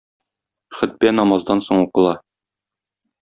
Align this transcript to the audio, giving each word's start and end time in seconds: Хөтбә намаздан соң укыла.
Хөтбә 0.79 1.11
намаздан 1.17 1.61
соң 1.69 1.83
укыла. 1.85 2.15